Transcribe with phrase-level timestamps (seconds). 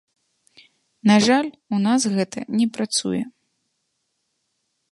[1.11, 3.21] На жаль, у нас гэта не працуе.